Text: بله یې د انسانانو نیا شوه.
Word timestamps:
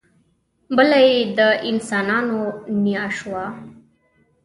بله 0.75 0.97
یې 1.07 1.17
د 1.37 1.39
انسانانو 1.69 2.39
نیا 2.83 3.05
شوه. 3.17 3.45